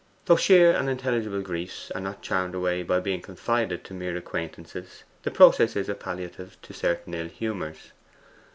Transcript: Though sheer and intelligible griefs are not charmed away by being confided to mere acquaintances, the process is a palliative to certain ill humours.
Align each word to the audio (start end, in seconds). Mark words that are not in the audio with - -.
Though 0.25 0.35
sheer 0.35 0.71
and 0.71 0.89
intelligible 0.89 1.43
griefs 1.43 1.91
are 1.91 2.01
not 2.01 2.23
charmed 2.23 2.55
away 2.55 2.81
by 2.81 2.99
being 2.99 3.21
confided 3.21 3.83
to 3.83 3.93
mere 3.93 4.17
acquaintances, 4.17 5.03
the 5.21 5.29
process 5.29 5.75
is 5.75 5.89
a 5.89 5.93
palliative 5.93 6.59
to 6.63 6.73
certain 6.73 7.13
ill 7.13 7.27
humours. 7.29 7.91